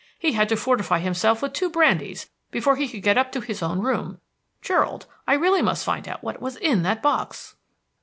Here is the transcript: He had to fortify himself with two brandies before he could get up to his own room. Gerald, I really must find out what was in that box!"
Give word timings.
He 0.17 0.31
had 0.31 0.49
to 0.49 0.55
fortify 0.57 0.97
himself 0.97 1.43
with 1.43 1.53
two 1.53 1.69
brandies 1.69 2.27
before 2.49 2.75
he 2.75 2.87
could 2.89 3.03
get 3.03 3.19
up 3.19 3.31
to 3.33 3.39
his 3.39 3.61
own 3.61 3.81
room. 3.81 4.19
Gerald, 4.59 5.05
I 5.27 5.35
really 5.35 5.61
must 5.61 5.85
find 5.85 6.07
out 6.07 6.23
what 6.23 6.41
was 6.41 6.55
in 6.55 6.81
that 6.81 7.03
box!" 7.03 7.55